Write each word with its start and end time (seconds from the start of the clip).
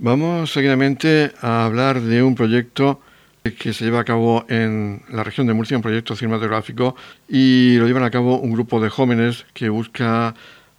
Vamos 0.00 0.52
seguidamente 0.52 1.32
a 1.40 1.64
hablar 1.64 2.00
de 2.00 2.22
un 2.22 2.36
proyecto 2.36 3.00
que 3.58 3.72
se 3.72 3.84
lleva 3.84 3.98
a 3.98 4.04
cabo 4.04 4.44
en 4.48 5.02
la 5.10 5.24
región 5.24 5.48
de 5.48 5.54
Murcia, 5.54 5.76
un 5.76 5.82
proyecto 5.82 6.14
cinematográfico, 6.14 6.94
y 7.28 7.78
lo 7.78 7.88
llevan 7.88 8.04
a 8.04 8.10
cabo 8.12 8.38
un 8.38 8.52
grupo 8.52 8.80
de 8.80 8.90
jóvenes 8.90 9.44
que 9.54 9.70
busca 9.70 10.36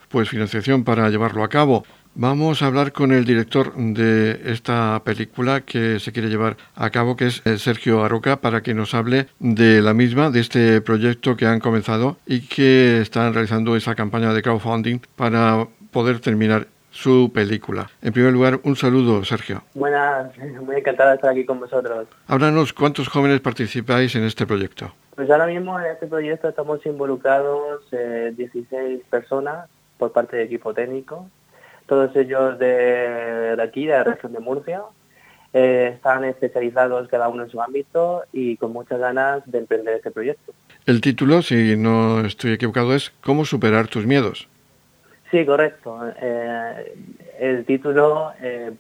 pues 0.08 0.30
financiación 0.30 0.86
para 0.86 1.10
llevarlo 1.10 1.44
a 1.44 1.50
cabo. 1.50 1.84
Vamos 2.16 2.62
a 2.62 2.68
hablar 2.68 2.94
con 2.94 3.12
el 3.12 3.26
director 3.26 3.76
de 3.76 4.40
esta 4.46 5.02
película 5.04 5.66
que 5.66 6.00
se 6.00 6.14
quiere 6.14 6.30
llevar 6.30 6.56
a 6.76 6.90
cabo, 6.90 7.18
que 7.18 7.28
es 7.28 7.42
eh, 7.44 7.58
Sergio 7.58 8.06
Arroca, 8.06 8.40
para 8.40 8.64
que 8.64 8.74
nos 8.74 8.94
hable 8.94 9.28
de 9.40 9.82
la 9.82 9.94
misma, 9.94 10.30
de 10.32 10.40
este 10.40 10.80
proyecto 10.80 11.36
que 11.36 11.46
han 11.46 11.60
comenzado 11.60 12.18
y 12.26 12.40
que 12.48 13.02
están 13.02 13.34
realizando 13.34 13.76
esa 13.76 13.96
campaña 13.96 14.34
de 14.34 14.42
crowdfunding 14.42 15.02
para 15.18 15.68
poder 15.92 16.22
terminar 16.22 16.70
su 16.92 17.32
película. 17.34 17.90
En 18.02 18.14
primer 18.14 18.34
lugar, 18.34 18.60
un 18.64 18.76
saludo, 18.76 19.24
Sergio. 19.24 19.64
Buenas, 19.74 20.32
muy 20.38 20.78
encantado 20.78 21.10
de 21.10 21.16
estar 21.16 21.32
aquí 21.32 21.46
con 21.46 21.60
vosotros. 21.60 22.08
Háblanos, 22.28 22.74
¿cuántos 22.74 23.08
jóvenes 23.08 23.40
participáis 23.42 24.16
en 24.16 24.24
este 24.24 24.46
proyecto? 24.46 24.92
Pues 25.16 25.30
ahora 25.30 25.48
mismo 25.48 25.80
en 25.80 25.88
este 25.88 26.08
proyecto 26.08 26.50
estamos 26.50 26.86
involucrados 26.86 27.82
eh, 27.92 28.34
16 28.36 29.02
personas 29.10 29.70
por 29.98 30.12
parte 30.12 30.38
del 30.38 30.46
equipo 30.46 30.74
técnico, 30.74 31.30
todos 31.88 32.16
ellos 32.16 32.58
de, 32.58 33.56
de 33.56 33.62
aquí, 33.62 33.86
de 33.86 33.94
la 33.94 34.04
región 34.04 34.34
de 34.34 34.40
Murcia. 34.40 34.82
Eh, 35.52 35.94
están 35.96 36.24
especializados 36.26 37.08
cada 37.08 37.28
uno 37.28 37.44
en 37.44 37.50
su 37.50 37.60
ámbito 37.60 38.24
y 38.32 38.56
con 38.58 38.72
muchas 38.72 39.00
ganas 39.00 39.42
de 39.46 39.58
emprender 39.58 39.96
este 39.96 40.12
proyecto. 40.12 40.54
El 40.86 41.02
título, 41.02 41.42
si 41.42 41.76
no 41.76 42.22
estoy 42.22 42.54
equivocado, 42.54 42.94
es 42.94 43.12
¿Cómo 43.22 43.46
superar 43.46 43.88
tus 43.88 44.06
miedos? 44.06 44.48
Sí, 45.32 45.46
correcto. 45.46 46.12
Eh, 46.20 46.96
el 47.40 47.66
título 47.66 48.32
eh, 48.42 48.72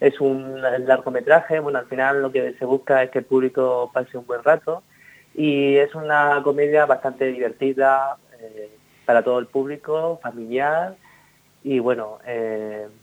es 0.00 0.20
un 0.20 0.60
largometraje. 0.60 1.60
Bueno, 1.60 1.78
al 1.78 1.86
final 1.86 2.22
lo 2.22 2.30
que 2.30 2.54
se 2.58 2.64
busca 2.64 3.02
es 3.02 3.10
que 3.10 3.20
el 3.20 3.24
público 3.24 3.90
pase 3.92 4.18
un 4.18 4.26
buen 4.26 4.42
rato 4.42 4.82
y 5.34 5.76
es 5.76 5.94
una 5.94 6.40
comedia 6.44 6.84
bastante 6.86 7.26
divertida 7.26 8.16
eh, 8.40 8.70
para 9.06 9.22
todo 9.22 9.38
el 9.38 9.46
público, 9.46 10.20
familiar 10.22 10.96
y 11.62 11.78
bueno, 11.78 12.18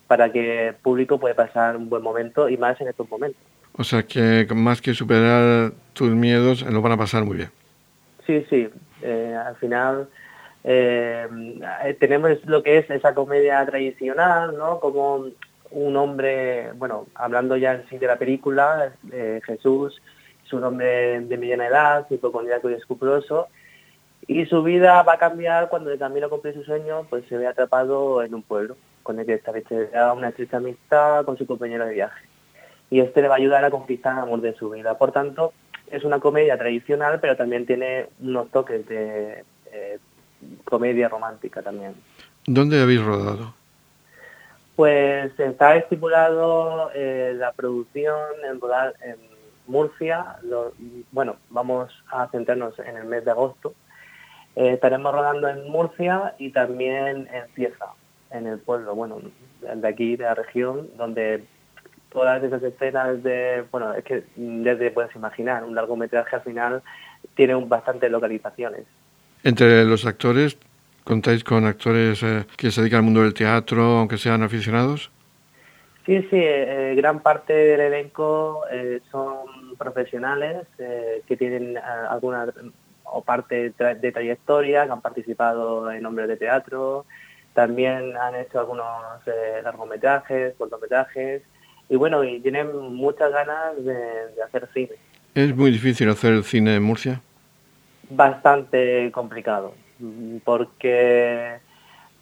para 0.06 0.31
que 0.31 0.68
el 0.68 0.75
público 0.75 1.20
pueda 1.20 1.34
pasar 1.34 1.75
un 1.75 1.90
buen 1.90 2.03
momento 2.03 2.47
y 2.47 2.58
más 2.58 2.80
en 2.80 2.90
estos 2.90 3.09
momentos. 3.09 3.42
O 3.75 3.84
sea 3.84 4.03
que 4.03 4.47
más 4.53 4.81
que 4.81 4.94
superar 4.94 5.72
tus 5.94 6.12
miedos, 6.12 6.62
lo 6.62 6.80
van 6.84 6.92
a 6.92 6.97
pasar 6.97 7.25
muy 7.25 7.38
bien. 7.38 7.50
Sí, 8.28 8.45
sí. 8.52 8.70
Al 9.03 9.56
final 9.56 10.08
eh, 10.64 11.28
tenemos 12.00 12.31
lo 12.45 12.62
que 12.64 12.78
es 12.78 12.90
esa 12.90 13.14
comedia 13.14 13.66
tradicional, 13.66 14.58
¿no? 14.58 14.80
Como 14.80 15.26
un 15.72 15.98
hombre, 15.98 16.72
bueno, 16.73 17.08
hablando 17.16 17.56
ya 17.58 17.73
en 17.73 17.88
sí 17.90 17.98
de 17.98 18.08
la 18.08 18.18
película, 18.18 18.94
eh, 19.12 19.42
Jesús 19.45 20.02
es 20.45 20.53
un 20.53 20.64
hombre 20.64 21.22
de 21.22 21.38
mediana 21.38 21.68
edad, 21.68 22.08
hipocondríaco 22.09 22.70
y 22.70 22.73
escrupuloso, 22.73 23.48
y 24.28 24.45
su 24.45 24.62
vida 24.64 25.02
va 25.03 25.14
a 25.14 25.18
cambiar 25.18 25.70
cuando 25.70 25.90
de 25.90 25.98
camino 25.98 26.28
a 26.28 26.30
cumplir 26.30 26.53
su 26.53 26.64
sueño, 26.64 27.08
pues 27.09 27.25
se 27.28 27.38
ve 27.38 27.48
atrapado 27.48 28.22
en 28.22 28.36
un 28.36 28.44
pueblo, 28.44 28.75
con 29.02 29.20
el 29.20 29.25
que 29.25 29.34
establecerá 29.34 30.14
una 30.14 30.30
estrecha 30.30 30.58
amistad 30.58 31.25
con 31.25 31.38
su 31.38 31.48
compañero 31.48 31.86
de 31.86 31.94
viaje. 31.94 32.22
Y 32.90 33.00
este 33.00 33.22
le 33.22 33.30
va 33.30 33.36
a 33.36 33.38
ayudar 33.38 33.64
a 33.64 33.72
conquistar 33.72 34.14
el 34.14 34.23
amor 34.23 34.42
de 34.42 34.53
su 34.53 34.70
vida. 34.70 34.98
Por 34.98 35.12
tanto, 35.12 35.53
es 35.90 36.03
una 36.03 36.20
comedia 36.20 36.58
tradicional, 36.58 37.20
pero 37.20 37.36
también 37.36 37.66
tiene 37.66 38.08
unos 38.22 38.52
toques 38.52 38.88
de 38.88 39.40
eh, 39.40 39.44
comedia 40.72 41.09
romántica 41.09 41.61
también. 41.61 41.94
¿Dónde 42.47 42.81
habéis 42.81 43.03
rodado? 43.03 43.53
Pues 44.75 45.38
está 45.38 45.75
estipulado 45.75 46.89
eh, 46.95 47.33
la 47.36 47.52
producción 47.52 48.17
en 48.50 48.59
rodar 48.59 48.95
en 49.03 49.17
Murcia. 49.67 50.38
Lo, 50.41 50.72
bueno, 51.11 51.36
vamos 51.50 51.91
a 52.09 52.28
centrarnos 52.30 52.80
en 52.80 52.95
el 52.97 53.05
mes 53.05 53.25
de 53.25 53.31
agosto. 53.31 53.73
Eh, 54.55 54.72
estaremos 54.72 55.13
rodando 55.13 55.50
en 55.50 55.69
Murcia 55.69 56.35
y 56.40 56.51
también 56.51 57.28
en 57.31 57.47
Cieza, 57.53 57.88
en 58.31 58.47
el 58.47 58.59
pueblo, 58.59 58.96
bueno, 58.96 59.19
de 59.62 59.88
aquí, 59.88 60.16
de 60.16 60.23
la 60.23 60.35
región, 60.35 60.90
donde 60.97 61.44
todas 62.12 62.41
esas 62.44 62.63
escenas 62.63 63.22
de, 63.23 63.66
bueno, 63.72 63.94
es 63.94 64.03
que 64.03 64.23
ya 64.35 64.78
te 64.78 64.91
puedes 64.91 65.16
imaginar, 65.16 65.63
un 65.63 65.75
largometraje 65.75 66.38
al 66.38 66.41
final 66.41 66.81
tiene 67.35 67.56
un, 67.56 67.69
bastantes 67.69 68.09
localizaciones. 68.09 68.85
Entre 69.44 69.85
los 69.85 70.06
actores, 70.06 70.57
¿contáis 71.03 71.44
con 71.44 71.66
actores 71.66 72.22
eh, 72.24 72.46
que 72.57 72.72
se 72.72 72.81
dedican 72.81 73.00
al 73.00 73.03
mundo 73.06 73.24
del 73.24 73.34
teatro, 73.34 73.97
aunque 73.97 74.18
sean 74.18 74.44
aficionados? 74.44 75.09
Sí, 76.06 76.19
sí, 76.29 76.38
eh, 76.38 76.94
gran 76.96 77.19
parte 77.19 77.53
del 77.53 77.79
elenco 77.79 78.63
eh, 78.72 79.02
son 79.12 79.78
profesionales 79.78 80.66
eh, 80.79 81.22
que 81.28 81.38
tienen 81.38 81.78
alguna 81.78 82.47
o 83.03 83.24
parte 83.24 83.72
tra 83.72 83.94
de 83.94 84.12
trayectoria, 84.12 84.85
que 84.85 84.91
han 84.91 85.02
participado 85.02 85.91
en 85.91 86.06
hombres 86.06 86.28
de 86.28 86.38
teatro, 86.38 87.06
también 87.53 88.16
han 88.18 88.35
hecho 88.35 88.59
algunos 88.59 88.88
largometrajes, 89.63 90.56
cortometrajes, 90.58 91.44
y 91.90 91.96
bueno, 91.97 92.23
y 92.23 92.40
tienen 92.40 92.72
muchas 92.94 93.31
ganas 93.31 93.75
de, 93.78 93.94
de 94.35 94.44
hacer 94.44 94.69
cine. 94.73 94.96
¿Es 95.35 95.56
muy 95.56 95.72
difícil 95.72 96.09
hacer 96.09 96.41
cine 96.44 96.75
en 96.75 96.84
Murcia? 96.84 97.22
Bastante 98.11 99.11
complicado, 99.11 99.73
porque 100.44 101.59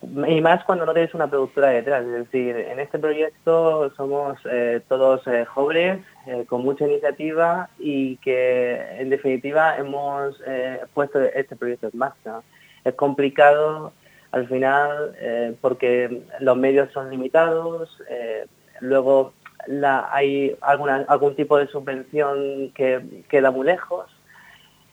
y 0.01 0.39
más 0.39 0.63
cuando 0.63 0.85
no 0.85 0.93
tienes 0.93 1.13
una 1.13 1.29
productora 1.29 1.69
detrás, 1.69 2.05
es 2.05 2.31
decir, 2.31 2.55
en 2.55 2.79
este 2.79 2.97
proyecto 2.99 3.91
somos 3.97 4.39
eh, 4.49 4.81
todos 4.87 5.25
eh, 5.27 5.43
jóvenes, 5.43 5.99
eh, 6.25 6.45
con 6.47 6.63
mucha 6.63 6.85
iniciativa 6.87 7.69
y 7.77 8.15
que 8.17 8.79
en 8.97 9.09
definitiva 9.09 9.75
hemos 9.77 10.41
puesto 10.93 11.21
este 11.21 11.55
proyecto 11.55 11.89
en 11.91 11.99
marcha. 11.99 12.41
Es 12.85 12.93
complicado 12.93 13.91
al 14.31 14.47
final 14.47 15.15
porque 15.59 16.21
los 16.39 16.55
medios 16.55 16.91
son 16.93 17.09
limitados, 17.09 18.01
luego 18.79 19.33
la, 19.67 20.07
hay 20.13 20.55
alguna, 20.61 21.03
algún 21.09 21.35
tipo 21.35 21.57
de 21.57 21.67
subvención 21.67 22.71
que 22.73 23.01
queda 23.27 23.51
muy 23.51 23.65
lejos 23.65 24.09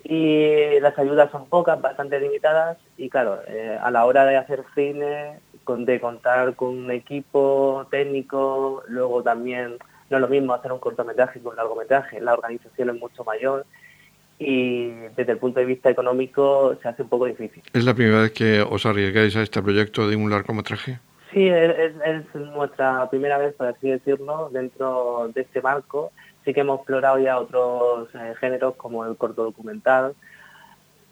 y 0.08 0.78
las 0.80 0.96
ayudas 0.98 1.30
son 1.32 1.46
pocas, 1.46 1.80
bastante 1.80 2.20
limitadas 2.20 2.78
y 2.96 3.08
claro, 3.10 3.40
eh, 3.48 3.76
a 3.80 3.90
la 3.90 4.06
hora 4.06 4.24
de 4.24 4.36
hacer 4.36 4.62
cine, 4.74 5.40
con, 5.64 5.84
de 5.84 6.00
contar 6.00 6.54
con 6.54 6.68
un 6.68 6.90
equipo 6.92 7.88
técnico, 7.90 8.84
luego 8.86 9.24
también 9.24 9.78
no 10.08 10.16
es 10.16 10.20
lo 10.20 10.28
mismo 10.28 10.54
hacer 10.54 10.70
un 10.70 10.78
cortometraje 10.78 11.40
que 11.40 11.48
un 11.48 11.56
largometraje, 11.56 12.20
la 12.20 12.34
organización 12.34 12.90
es 12.90 13.00
mucho 13.00 13.24
mayor 13.24 13.66
y 14.38 14.90
desde 15.16 15.32
el 15.32 15.38
punto 15.38 15.58
de 15.58 15.66
vista 15.66 15.90
económico 15.90 16.76
se 16.80 16.88
hace 16.88 17.02
un 17.02 17.08
poco 17.08 17.26
difícil. 17.26 17.64
¿Es 17.72 17.84
la 17.84 17.94
primera 17.94 18.20
vez 18.22 18.30
que 18.30 18.60
os 18.60 18.86
arriesgáis 18.86 19.34
a 19.34 19.42
este 19.42 19.60
proyecto 19.60 20.08
de 20.08 20.14
un 20.14 20.30
largometraje? 20.30 21.00
Sí, 21.32 21.48
es, 21.48 21.94
es 22.04 22.34
nuestra 22.34 23.10
primera 23.10 23.38
vez, 23.38 23.54
por 23.54 23.66
así 23.66 23.90
decirlo, 23.90 24.50
dentro 24.52 25.32
de 25.34 25.40
este 25.40 25.60
marco 25.60 26.12
sí 26.46 26.54
que 26.54 26.60
hemos 26.60 26.78
explorado 26.78 27.18
ya 27.18 27.38
otros 27.38 28.08
eh, 28.14 28.34
géneros 28.40 28.76
como 28.76 29.04
el 29.04 29.16
corto 29.16 29.42
documental, 29.42 30.14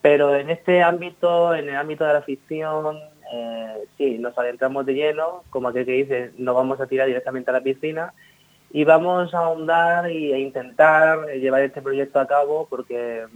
pero 0.00 0.34
en 0.36 0.48
este 0.48 0.82
ámbito, 0.82 1.54
en 1.54 1.68
el 1.68 1.76
ámbito 1.76 2.04
de 2.04 2.12
la 2.14 2.22
ficción, 2.22 2.98
eh, 3.32 3.84
sí, 3.98 4.18
nos 4.18 4.38
adentramos 4.38 4.86
de 4.86 4.94
lleno, 4.94 5.42
como 5.50 5.68
aquel 5.68 5.84
que 5.84 5.92
dice, 5.92 6.30
no 6.38 6.54
vamos 6.54 6.80
a 6.80 6.86
tirar 6.86 7.08
directamente 7.08 7.50
a 7.50 7.54
la 7.54 7.62
piscina 7.62 8.14
y 8.74 8.82
vamos 8.82 9.32
a 9.32 9.38
ahondar 9.38 10.10
y 10.10 10.32
a 10.32 10.38
intentar 10.38 11.28
llevar 11.28 11.62
este 11.62 11.80
proyecto 11.80 12.18
a 12.18 12.26
cabo 12.26 12.66
porque 12.68 13.20
eh, 13.20 13.26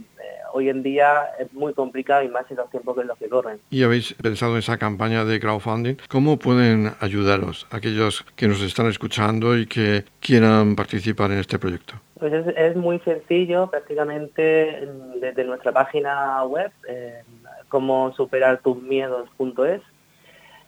hoy 0.51 0.67
en 0.67 0.83
día 0.83 1.29
es 1.39 1.53
muy 1.53 1.73
complicado 1.73 2.23
y 2.23 2.27
más 2.27 2.43
en 2.51 2.57
los 2.57 2.69
tiempos 2.69 2.97
en 2.97 3.07
los 3.07 3.17
que 3.17 3.29
corren. 3.29 3.57
¿Y 3.69 3.83
habéis 3.83 4.13
pensado 4.15 4.51
en 4.51 4.57
esa 4.57 4.77
campaña 4.77 5.23
de 5.23 5.39
crowdfunding? 5.39 5.95
¿Cómo 6.09 6.37
pueden 6.37 6.91
ayudaros 6.99 7.67
aquellos 7.71 8.25
que 8.35 8.49
nos 8.49 8.61
están 8.61 8.87
escuchando 8.87 9.57
y 9.57 9.65
que 9.65 10.03
quieran 10.19 10.75
participar 10.75 11.31
en 11.31 11.37
este 11.37 11.57
proyecto? 11.57 11.93
Pues 12.19 12.33
es, 12.33 12.47
es 12.57 12.75
muy 12.75 12.99
sencillo, 12.99 13.67
prácticamente 13.67 14.89
desde 15.21 15.45
nuestra 15.45 15.71
página 15.71 16.43
web, 16.43 16.69
eh, 16.85 17.23
como 17.69 18.11
superar 18.11 18.57
tus 18.57 18.75
miedos.es. 18.81 19.81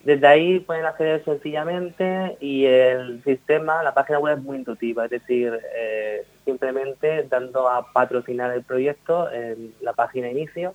Desde 0.04 0.26
ahí 0.26 0.60
pueden 0.60 0.86
acceder 0.86 1.24
sencillamente 1.24 2.36
y 2.40 2.66
el 2.66 3.24
sistema, 3.24 3.84
la 3.84 3.94
página 3.94 4.18
web 4.18 4.38
es 4.38 4.44
muy 4.44 4.58
intuitiva, 4.58 5.06
es 5.06 5.12
decir, 5.12 5.60
eh, 5.76 6.26
simplemente 6.44 7.28
dando 7.30 7.70
a 7.70 7.94
patrocinar 7.94 8.52
el 8.52 8.64
proyecto 8.64 9.32
en 9.32 9.76
la 9.82 9.94
página 9.94 10.30
inicio, 10.30 10.74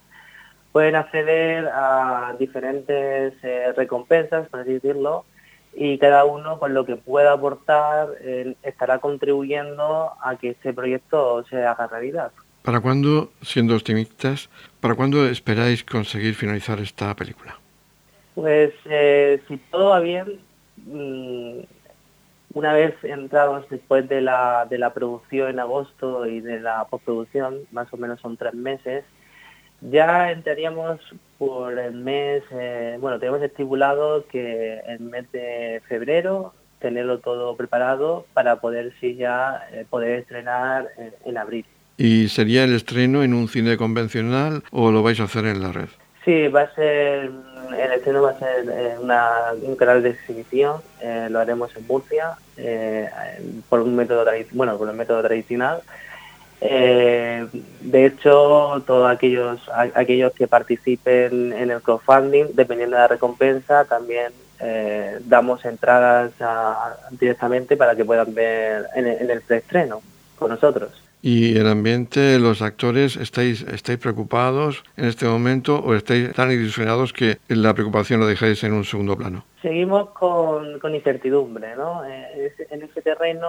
pueden 0.71 0.95
acceder 0.95 1.69
a 1.73 2.37
diferentes 2.39 3.35
eh, 3.43 3.73
recompensas, 3.77 4.49
por 4.49 4.61
así 4.61 4.75
decirlo, 4.75 5.25
y 5.75 5.99
cada 5.99 6.25
uno 6.25 6.61
con 6.61 6.73
lo 6.73 6.87
que 6.87 6.97
pueda 6.97 7.33
aportar 7.33 8.09
estará 8.63 8.99
contribuyendo 8.99 10.13
a 10.23 10.37
que 10.37 10.51
este 10.51 10.73
proyecto 10.73 11.45
se 11.51 11.65
haga 11.65 11.87
realidad. 11.87 12.33
¿Para 12.63 12.81
cuándo, 12.81 13.31
siendo 13.43 13.77
optimistas, 13.77 14.49
para 14.81 14.95
cuándo 14.95 15.27
esperáis 15.27 15.85
conseguir 15.85 16.35
finalizar 16.35 16.81
esta 16.81 17.15
película? 17.15 17.59
Pues 18.37 18.73
eh, 18.85 19.41
si 19.49 19.57
todo 19.57 19.89
va 19.89 20.01
bien, 20.01 20.39
mmm, 20.77 21.61
una 22.53 22.75
vez 22.75 22.95
entrados 23.03 23.67
después 23.71 24.07
de 24.09 24.21
la, 24.21 24.67
de 24.69 24.77
la 24.77 24.93
producción 24.93 25.49
en 25.49 25.59
agosto 25.59 26.27
y 26.27 26.41
de 26.41 26.61
la 26.61 26.85
postproducción, 26.85 27.63
más 27.73 27.91
o 27.95 27.97
menos 27.97 28.21
son 28.21 28.37
tres 28.37 28.53
meses, 28.53 29.05
ya 29.81 30.31
entraríamos 30.31 31.01
por 31.39 31.79
el 31.79 31.95
mes, 31.95 32.43
eh, 32.51 32.99
bueno, 33.01 33.19
tenemos 33.19 33.41
estipulado 33.43 34.27
que 34.27 34.81
el 34.87 35.01
mes 35.01 35.33
de 35.33 35.81
febrero 35.89 36.53
tenerlo 36.79 37.21
todo 37.21 37.57
preparado 37.57 38.27
para 38.35 38.61
poder 38.61 38.93
sí 39.01 39.17
ya 39.17 39.67
eh, 39.73 39.87
poder 39.89 40.21
estrenar 40.21 40.89
en, 41.25 41.39
abril. 41.39 41.65
¿Y 41.97 42.29
sería 42.29 42.65
el 42.65 42.75
estreno 42.75 43.23
en 43.23 43.33
un 43.33 43.49
cine 43.49 43.79
convencional 43.79 44.63
o 44.73 44.93
lo 44.93 45.03
vais 45.03 45.21
a 45.21 45.25
hacer 45.25 45.47
en 45.47 45.63
la 45.63 45.73
red? 45.73 45.89
Sí, 46.27 46.49
va 46.49 46.63
a 46.63 46.75
ser, 46.75 47.31
el 47.75 47.93
estreno 47.93 48.23
va 48.23 48.31
a 48.31 48.39
ser 48.39 48.69
eh, 48.71 48.97
una, 49.01 49.53
un 49.63 49.77
canal 49.77 50.03
de 50.03 50.11
exhibición, 50.11 50.81
eh, 51.01 51.29
lo 51.31 51.39
haremos 51.39 51.75
en 51.77 51.87
Murcia, 51.87 52.37
por 53.69 53.81
un 53.81 53.95
método 53.95 54.25
bueno, 54.53 54.79
por 54.79 54.89
el 54.89 54.97
método 54.97 55.23
tradicional. 55.23 55.83
de 56.61 58.07
hecho, 58.07 58.83
todos 58.87 59.11
aquellos, 59.11 59.61
aquellos 59.95 60.33
que 60.33 60.49
participen 60.49 61.53
en 61.53 61.71
el 61.71 61.83
crowdfunding, 61.83 62.47
dependiendo 62.55 62.97
de 62.97 63.03
la 63.03 63.09
recompensa, 63.09 63.85
también 63.85 64.33
eh, 64.59 65.19
damos 65.25 65.65
entradas 65.67 66.33
directamente 67.11 67.77
para 67.77 67.95
que 67.95 68.07
puedan 68.07 68.33
ver 68.35 68.87
en 68.95 69.07
en 69.07 69.31
el 69.31 69.43
preestreno 69.43 70.01
con 70.39 70.51
nosotros. 70.51 71.06
¿Y 71.29 71.59
el 71.59 71.67
ambiente, 71.67 72.39
los 72.39 72.63
actores, 72.63 73.17
estáis, 73.17 73.63
estáis 73.63 73.99
preocupados 73.99 74.85
en 74.97 75.07
este 75.07 75.27
momento 75.27 75.81
o 75.81 75.93
estáis 75.93 76.33
tan 76.35 76.53
ilusionados 76.53 77.13
que 77.13 77.39
la 77.49 77.75
preocupación 77.75 78.21
la 78.21 78.27
dejáis 78.27 78.63
en 78.63 78.73
un 78.73 78.85
segundo 78.85 79.17
plano? 79.17 79.45
Seguimos 79.61 80.11
con, 80.11 80.79
con 80.79 80.95
incertidumbre, 80.95 81.75
¿no? 81.75 82.05
Eh, 82.05 82.53
en 82.71 82.81
ese 82.81 83.03
terreno 83.03 83.49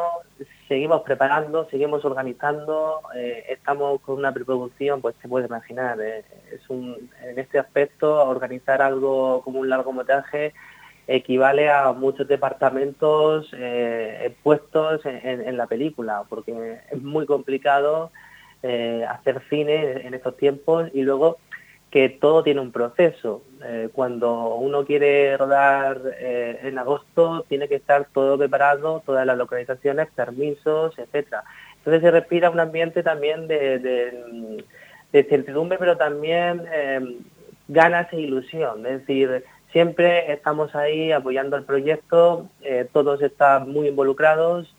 seguimos 0.68 1.03
preparando, 1.03 1.69
seguimos 1.69 2.03
organizando, 2.03 3.01
eh, 3.15 3.45
estamos 3.47 4.01
con 4.01 4.18
una 4.18 4.31
preproducción, 4.31 5.00
pues 5.00 5.13
se 5.21 5.27
puede 5.27 5.45
imaginar, 5.45 6.01
es 6.01 6.68
un, 6.69 7.12
en 7.21 7.38
este 7.38 7.59
aspecto 7.59 8.27
organizar 8.27 8.81
algo 8.81 9.44
como 9.44 9.59
un 9.59 9.69
largometraje 9.69 10.56
equivale 11.07 11.69
a 11.69 11.94
muchos 11.94 12.27
departamentos 12.27 13.50
eh, 13.54 14.36
puestos 14.44 15.01
en, 15.06 15.56
la 15.56 15.65
película, 15.65 16.24
porque 16.27 16.80
es 16.92 17.01
muy 17.01 17.25
complicado 17.25 18.12
eh, 18.62 19.06
hacer 19.09 19.42
cine 19.50 20.06
en 20.06 20.13
estos 20.13 20.36
tiempos 20.36 20.89
y 20.94 21.04
luego 21.04 21.38
que 21.89 22.09
todo 22.09 22.44
tiene 22.44 22.59
un 22.59 22.74
proceso. 22.74 23.42
Eh, 23.63 23.88
cuando 23.94 24.56
uno 24.56 24.86
quiere 24.86 25.38
rodar 25.38 26.01
en 26.19 26.77
agosto, 26.77 27.45
tiene 27.48 27.69
que 27.69 27.75
estar 27.75 28.07
todo 28.13 28.38
preparado, 28.38 29.01
todas 29.06 29.25
las 29.25 29.38
localizaciones, 29.38 30.10
permisos, 30.13 31.00
etcétera. 31.00 31.45
Entonces 31.77 32.01
se 32.01 32.12
respira 32.12 32.50
un 32.50 32.60
ambiente 32.60 33.01
también 33.01 33.48
de, 33.48 33.80
de 35.13 35.24
certidumbre, 35.24 35.77
pero 35.77 35.95
también 35.95 36.63
ganas 37.69 38.12
e 38.12 38.19
ilusión. 38.19 38.86
Es 38.86 39.00
decir, 39.00 39.45
Siempre 39.72 40.31
estamos 40.31 40.75
ahí 40.75 41.12
apoyando 41.12 41.58
el 41.58 41.64
proyecto, 41.64 42.48
eh, 42.62 42.88
todos 42.92 43.22
están 43.22 43.69
muy 43.69 43.90
involucrados 43.90 44.74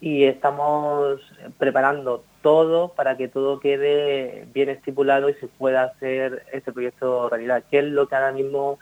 y 0.00 0.24
estamos 0.24 1.20
preparando 1.58 2.22
todo 2.40 2.90
para 2.94 3.16
que 3.16 3.26
todo 3.26 3.58
quede 3.58 4.46
bien 4.54 4.68
estipulado 4.68 5.28
y 5.28 5.34
se 5.34 5.48
pueda 5.48 5.82
hacer 5.82 6.44
este 6.52 6.72
proyecto 6.72 7.28
realidad, 7.28 7.64
que 7.68 7.80
es 7.80 7.84
lo 7.84 8.08
que 8.08 8.14
ahora 8.14 8.32
mismo 8.32 8.78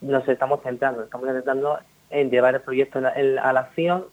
nos 0.00 0.26
estamos 0.28 0.60
centrando. 0.62 1.02
Estamos 1.02 1.28
intentando 1.28 1.78
en 2.10 2.30
llevar 2.30 2.54
el 2.54 2.60
proyecto 2.60 2.98
a 3.00 3.52
la 3.52 3.60
acción 3.60 4.06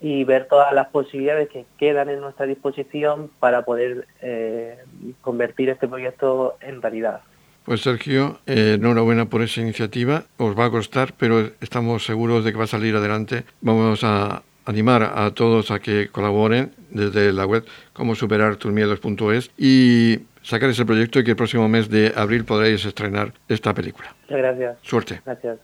y 0.00 0.24
ver 0.24 0.46
todas 0.46 0.72
las 0.72 0.88
posibilidades 0.88 1.48
que 1.48 1.64
quedan 1.78 2.08
en 2.08 2.20
nuestra 2.20 2.46
disposición 2.46 3.30
para 3.40 3.62
poder 3.62 4.06
eh, 4.20 4.78
convertir 5.20 5.70
este 5.70 5.88
proyecto 5.88 6.56
en 6.60 6.80
realidad. 6.80 7.22
Pues 7.68 7.82
Sergio, 7.82 8.38
eh, 8.46 8.76
enhorabuena 8.80 9.26
por 9.26 9.42
esa 9.42 9.60
iniciativa. 9.60 10.24
Os 10.38 10.58
va 10.58 10.64
a 10.64 10.70
costar, 10.70 11.12
pero 11.18 11.50
estamos 11.60 12.02
seguros 12.02 12.42
de 12.42 12.50
que 12.50 12.56
va 12.56 12.64
a 12.64 12.66
salir 12.66 12.96
adelante. 12.96 13.44
Vamos 13.60 14.04
a 14.04 14.42
animar 14.64 15.02
a 15.02 15.30
todos 15.32 15.70
a 15.70 15.78
que 15.78 16.08
colaboren 16.08 16.72
desde 16.88 17.30
la 17.30 17.44
web 17.44 17.66
como 17.92 18.14
superartusmiedos.es 18.14 19.50
y 19.58 20.20
sacar 20.40 20.70
ese 20.70 20.86
proyecto 20.86 21.20
y 21.20 21.24
que 21.24 21.32
el 21.32 21.36
próximo 21.36 21.68
mes 21.68 21.90
de 21.90 22.10
abril 22.16 22.46
podréis 22.46 22.86
estrenar 22.86 23.34
esta 23.48 23.74
película. 23.74 24.16
Muchas 24.22 24.38
gracias. 24.38 24.78
Suerte. 24.80 25.20
Gracias. 25.26 25.56